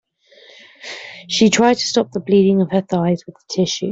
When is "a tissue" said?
3.35-3.89